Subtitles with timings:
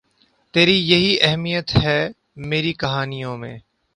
[0.53, 1.99] تری یہی اہمیت ہے
[2.49, 3.57] میری کہانیوں میں